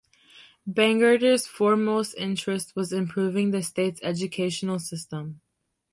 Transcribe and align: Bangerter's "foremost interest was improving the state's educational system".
Bangerter's 0.67 1.45
"foremost 1.45 2.15
interest 2.17 2.75
was 2.75 2.91
improving 2.91 3.51
the 3.51 3.61
state's 3.61 3.99
educational 4.01 4.79
system". 4.79 5.41